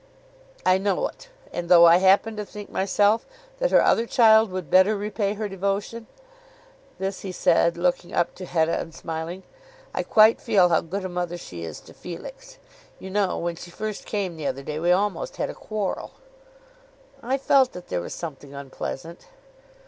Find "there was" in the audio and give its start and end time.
17.89-18.15